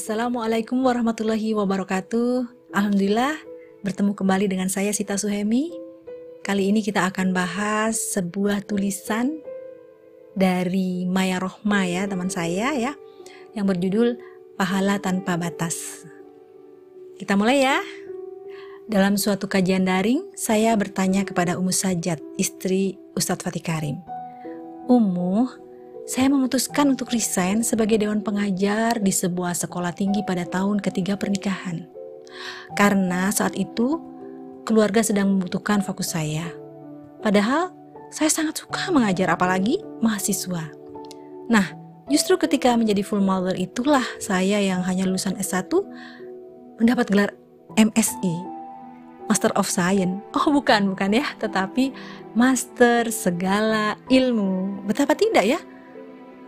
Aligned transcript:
Assalamualaikum 0.00 0.80
warahmatullahi 0.80 1.52
wabarakatuh. 1.52 2.48
Alhamdulillah 2.72 3.36
bertemu 3.84 4.16
kembali 4.16 4.48
dengan 4.48 4.72
saya 4.72 4.96
Sita 4.96 5.20
Suhemi. 5.20 5.68
Kali 6.40 6.72
ini 6.72 6.80
kita 6.80 7.04
akan 7.04 7.36
bahas 7.36 8.16
sebuah 8.16 8.64
tulisan 8.64 9.44
dari 10.32 11.04
Maya 11.04 11.36
Rohma 11.36 11.84
ya 11.84 12.08
teman 12.08 12.32
saya 12.32 12.72
ya 12.80 12.96
yang 13.52 13.68
berjudul 13.68 14.16
Pahala 14.56 14.96
Tanpa 15.04 15.36
Batas. 15.36 16.08
Kita 17.20 17.36
mulai 17.36 17.60
ya. 17.60 17.84
Dalam 18.88 19.20
suatu 19.20 19.52
kajian 19.52 19.84
daring, 19.84 20.32
saya 20.32 20.72
bertanya 20.80 21.28
kepada 21.28 21.60
Ummu 21.60 21.76
Sajat, 21.76 22.24
istri 22.40 22.96
Ustadz 23.12 23.44
Fatih 23.44 23.60
Karim. 23.60 24.00
Ummu, 24.88 25.68
saya 26.08 26.26
memutuskan 26.32 26.92
untuk 26.92 27.12
resign 27.12 27.62
sebagai 27.62 28.00
dewan 28.00 28.24
pengajar 28.24 28.98
di 28.98 29.12
sebuah 29.12 29.54
sekolah 29.54 29.94
tinggi 29.94 30.24
pada 30.26 30.42
tahun 30.48 30.82
ketiga 30.82 31.14
pernikahan. 31.14 31.86
Karena 32.74 33.30
saat 33.30 33.54
itu 33.58 34.00
keluarga 34.64 35.02
sedang 35.02 35.36
membutuhkan 35.36 35.82
fokus 35.82 36.14
saya. 36.14 36.46
Padahal 37.20 37.74
saya 38.10 38.30
sangat 38.30 38.62
suka 38.66 38.90
mengajar 38.90 39.30
apalagi 39.30 39.82
mahasiswa. 40.02 40.70
Nah, 41.50 41.66
justru 42.10 42.38
ketika 42.38 42.74
menjadi 42.74 43.02
full 43.06 43.22
mother 43.22 43.54
itulah 43.54 44.04
saya 44.18 44.58
yang 44.58 44.82
hanya 44.86 45.06
lulusan 45.06 45.38
S1 45.38 45.70
mendapat 46.78 47.06
gelar 47.10 47.30
MSI 47.78 48.50
Master 49.30 49.54
of 49.54 49.70
Science. 49.70 50.26
Oh 50.34 50.50
bukan, 50.50 50.90
bukan 50.90 51.14
ya, 51.14 51.26
tetapi 51.38 51.94
Master 52.34 53.06
segala 53.14 53.94
ilmu. 54.10 54.82
Betapa 54.90 55.14
tidak 55.14 55.46
ya? 55.46 55.62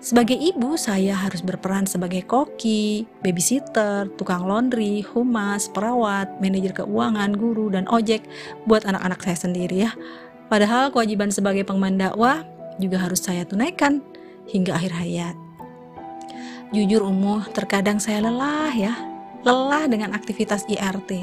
Sebagai 0.03 0.35
ibu, 0.35 0.75
saya 0.75 1.15
harus 1.15 1.47
berperan 1.47 1.87
sebagai 1.87 2.27
koki, 2.27 3.07
babysitter, 3.23 4.11
tukang 4.19 4.51
laundry, 4.51 5.07
humas, 5.07 5.71
perawat, 5.71 6.43
manajer 6.43 6.75
keuangan, 6.75 7.39
guru, 7.39 7.71
dan 7.71 7.87
ojek 7.87 8.27
buat 8.67 8.83
anak-anak 8.83 9.23
saya 9.23 9.39
sendiri 9.39 9.87
ya. 9.87 9.95
Padahal 10.51 10.91
kewajiban 10.91 11.31
sebagai 11.31 11.63
pengemban 11.63 12.03
dakwah 12.03 12.43
juga 12.83 12.99
harus 12.99 13.23
saya 13.23 13.47
tunaikan 13.47 14.03
hingga 14.51 14.75
akhir 14.75 14.91
hayat. 14.91 15.39
Jujur 16.75 17.07
umuh, 17.07 17.47
terkadang 17.55 18.03
saya 18.03 18.27
lelah 18.27 18.75
ya, 18.75 18.99
lelah 19.47 19.87
dengan 19.87 20.19
aktivitas 20.19 20.67
IRT, 20.67 21.23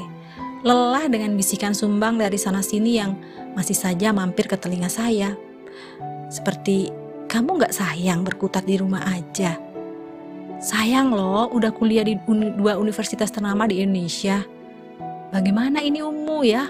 lelah 0.64 1.04
dengan 1.04 1.36
bisikan 1.36 1.76
sumbang 1.76 2.16
dari 2.16 2.40
sana-sini 2.40 2.96
yang 2.96 3.12
masih 3.52 3.76
saja 3.76 4.08
mampir 4.16 4.48
ke 4.48 4.56
telinga 4.56 4.88
saya. 4.88 5.36
Seperti 6.32 7.09
kamu 7.30 7.62
gak 7.62 7.70
sayang 7.70 8.26
berkutat 8.26 8.66
di 8.66 8.74
rumah 8.74 9.06
aja? 9.06 9.54
Sayang 10.58 11.14
loh, 11.14 11.46
udah 11.54 11.70
kuliah 11.70 12.02
di 12.02 12.18
uni, 12.26 12.50
dua 12.58 12.74
universitas 12.74 13.30
ternama 13.30 13.70
di 13.70 13.78
Indonesia. 13.78 14.42
Bagaimana 15.30 15.78
ini 15.78 16.02
Umu 16.02 16.42
ya? 16.42 16.66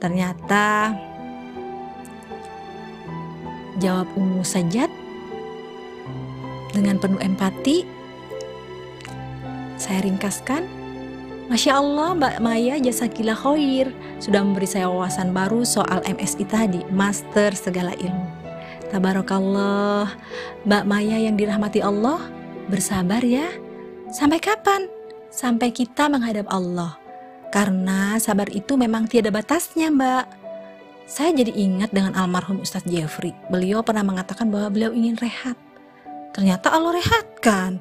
Ternyata 0.00 0.96
jawab 3.76 4.08
Umu 4.16 4.40
Sajat 4.40 4.88
dengan 6.72 6.96
penuh 6.96 7.20
empati. 7.20 7.84
Saya 9.76 10.00
ringkaskan, 10.00 10.64
Masya 11.52 11.76
Allah 11.76 12.16
Mbak 12.16 12.36
Maya 12.40 12.80
jasa 12.80 13.04
gila 13.04 13.36
khair 13.36 13.92
sudah 14.16 14.40
memberi 14.40 14.64
saya 14.64 14.88
wawasan 14.88 15.36
baru 15.36 15.60
soal 15.62 16.00
MSI 16.08 16.44
tadi, 16.48 16.80
Master 16.88 17.52
Segala 17.52 17.92
Ilmu. 18.00 18.35
Tabarakallah, 18.86 20.14
Mbak 20.62 20.84
Maya 20.86 21.18
yang 21.18 21.34
dirahmati 21.34 21.82
Allah, 21.82 22.22
bersabar 22.70 23.22
ya. 23.22 23.50
Sampai 24.14 24.38
kapan? 24.38 24.86
Sampai 25.30 25.74
kita 25.74 26.06
menghadap 26.06 26.46
Allah. 26.46 26.94
Karena 27.50 28.14
sabar 28.22 28.46
itu 28.50 28.78
memang 28.78 29.10
tiada 29.10 29.34
batasnya, 29.34 29.90
Mbak. 29.90 30.24
Saya 31.06 31.30
jadi 31.34 31.54
ingat 31.54 31.94
dengan 31.94 32.14
almarhum 32.18 32.62
Ustadz 32.62 32.90
Jeffrey. 32.90 33.34
Beliau 33.50 33.82
pernah 33.82 34.02
mengatakan 34.02 34.50
bahwa 34.50 34.74
beliau 34.74 34.90
ingin 34.90 35.18
rehat. 35.18 35.54
Ternyata 36.34 36.74
Allah 36.74 36.98
rehatkan. 36.98 37.78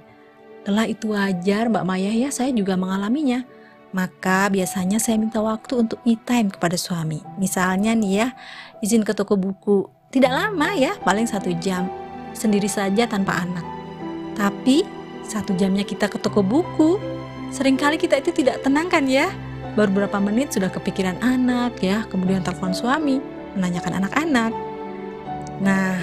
Lelah 0.66 0.90
itu 0.90 1.14
wajar, 1.14 1.70
Mbak 1.70 1.86
Maya 1.86 2.14
ya, 2.14 2.30
saya 2.34 2.50
juga 2.50 2.74
mengalaminya. 2.78 3.46
Maka 3.94 4.52
biasanya 4.52 5.00
saya 5.00 5.16
minta 5.16 5.40
waktu 5.40 5.88
untuk 5.88 6.02
me 6.04 6.20
time 6.20 6.52
kepada 6.52 6.76
suami. 6.76 7.24
Misalnya 7.40 7.96
nih 7.96 8.14
ya, 8.14 8.28
izin 8.84 9.08
ke 9.08 9.16
toko 9.16 9.40
buku, 9.40 9.88
tidak 10.12 10.32
lama 10.32 10.74
ya, 10.76 10.94
paling 11.02 11.26
satu 11.26 11.54
jam. 11.58 11.90
Sendiri 12.36 12.68
saja 12.68 13.08
tanpa 13.08 13.42
anak. 13.42 13.66
Tapi 14.36 14.84
satu 15.26 15.56
jamnya 15.56 15.88
kita 15.88 16.12
ke 16.12 16.20
toko 16.20 16.44
buku, 16.46 17.00
sering 17.50 17.80
kali 17.80 17.96
kita 17.96 18.20
itu 18.20 18.36
tidak 18.36 18.62
tenang 18.62 18.92
kan 18.92 19.08
ya. 19.08 19.32
Baru 19.76 19.92
beberapa 19.92 20.22
menit 20.24 20.56
sudah 20.56 20.72
kepikiran 20.72 21.20
anak 21.20 21.80
ya, 21.84 22.08
kemudian 22.08 22.44
telepon 22.44 22.72
suami, 22.72 23.20
menanyakan 23.56 24.04
anak-anak. 24.04 24.52
Nah, 25.60 26.00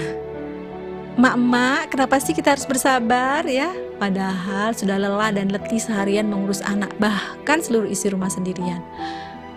mak-mak, 1.16 1.92
kenapa 1.92 2.20
sih 2.20 2.36
kita 2.36 2.56
harus 2.56 2.64
bersabar 2.64 3.44
ya? 3.44 3.72
Padahal 4.00 4.74
sudah 4.74 4.98
lelah 4.98 5.30
dan 5.30 5.52
letih 5.52 5.78
seharian 5.78 6.28
mengurus 6.28 6.64
anak, 6.64 6.90
bahkan 6.98 7.62
seluruh 7.62 7.88
isi 7.88 8.10
rumah 8.10 8.28
sendirian. 8.28 8.82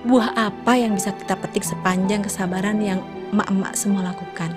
Buah 0.05 0.37
apa 0.37 0.77
yang 0.77 0.93
bisa 0.93 1.11
kita 1.17 1.33
petik 1.33 1.65
sepanjang 1.65 2.21
kesabaran 2.21 2.77
yang 2.77 3.01
emak-emak 3.33 3.73
semua 3.73 4.11
lakukan. 4.11 4.53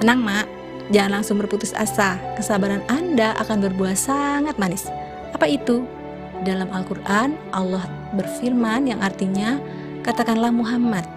Tenang 0.00 0.20
mak, 0.20 0.46
jangan 0.92 1.20
langsung 1.20 1.36
berputus 1.40 1.74
asa. 1.76 2.20
Kesabaran 2.38 2.84
Anda 2.86 3.34
akan 3.40 3.68
berbuah 3.68 3.96
sangat 3.96 4.56
manis. 4.60 4.86
Apa 5.32 5.48
itu? 5.48 5.84
Dalam 6.44 6.68
Al-Quran, 6.68 7.36
Allah 7.52 7.88
berfirman 8.12 8.88
yang 8.88 9.00
artinya, 9.00 9.56
Katakanlah 10.04 10.52
Muhammad, 10.52 11.08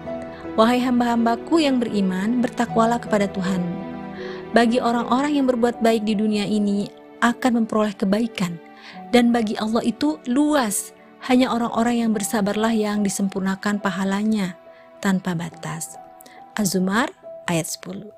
Wahai 0.58 0.82
hamba-hambaku 0.82 1.62
yang 1.62 1.78
beriman, 1.78 2.42
bertakwalah 2.42 2.98
kepada 2.98 3.30
Tuhan. 3.30 3.62
Bagi 4.50 4.82
orang-orang 4.82 5.38
yang 5.38 5.46
berbuat 5.46 5.78
baik 5.78 6.02
di 6.02 6.18
dunia 6.18 6.42
ini 6.50 6.90
akan 7.22 7.62
memperoleh 7.62 7.94
kebaikan. 7.94 8.58
Dan 9.14 9.30
bagi 9.30 9.54
Allah 9.54 9.86
itu 9.86 10.18
luas, 10.26 10.90
hanya 11.30 11.54
orang-orang 11.54 12.02
yang 12.02 12.10
bersabarlah 12.10 12.74
yang 12.74 13.06
disempurnakan 13.06 13.78
pahalanya 13.78 14.58
tanpa 14.98 15.38
batas. 15.38 16.07
Az-Zumar 16.58 17.14
ayat 17.46 17.70
10. 17.70 18.10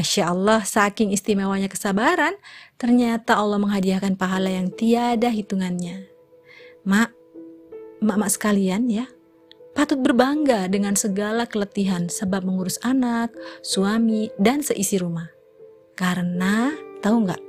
Masya 0.00 0.32
Allah, 0.32 0.64
saking 0.64 1.12
istimewanya 1.12 1.68
kesabaran, 1.68 2.32
ternyata 2.80 3.36
Allah 3.36 3.60
menghadiahkan 3.60 4.16
pahala 4.16 4.48
yang 4.48 4.72
tiada 4.72 5.28
hitungannya. 5.28 6.08
Mak, 6.88 7.12
mak-mak 8.00 8.32
sekalian 8.32 8.88
ya, 8.88 9.04
patut 9.76 10.00
berbangga 10.00 10.72
dengan 10.72 10.96
segala 10.96 11.44
keletihan 11.44 12.08
sebab 12.08 12.48
mengurus 12.48 12.80
anak, 12.80 13.32
suami, 13.60 14.32
dan 14.40 14.64
seisi 14.64 14.96
rumah. 14.96 15.28
Karena, 15.96 16.72
tahu 17.04 17.28
nggak, 17.28 17.42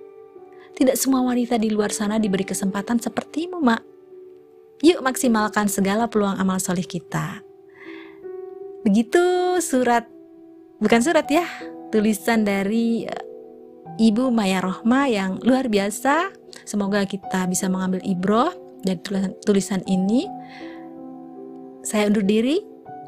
tidak 0.75 0.99
semua 0.99 1.23
wanita 1.23 1.55
di 1.55 1.71
luar 1.71 1.95
sana 1.95 2.19
diberi 2.19 2.43
kesempatan 2.43 2.99
sepertimu, 2.99 3.63
mak. 3.63 3.83
Yuk 4.83 4.99
maksimalkan 5.03 5.71
segala 5.71 6.11
peluang 6.11 6.35
amal 6.35 6.59
solih 6.59 6.83
kita. 6.83 7.43
Begitu 8.87 9.57
surat 9.59 10.16
bukan 10.77 10.99
surat 11.01 11.27
ya, 11.29 11.45
tulisan 11.89 12.45
dari 12.45 13.07
uh, 13.07 13.23
Ibu 13.97 14.29
Maya 14.29 14.61
Rohma 14.61 15.09
yang 15.09 15.41
luar 15.41 15.69
biasa. 15.71 16.29
Semoga 16.67 17.05
kita 17.07 17.47
bisa 17.49 17.65
mengambil 17.71 18.03
ibroh 18.05 18.53
dari 18.85 18.99
tulisan, 19.01 19.33
tulisan 19.41 19.81
ini. 19.89 20.29
Saya 21.81 22.11
undur 22.11 22.25
diri. 22.27 22.61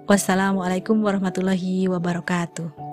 Wassalamualaikum 0.09 1.05
warahmatullahi 1.05 1.85
wabarakatuh. 1.85 2.88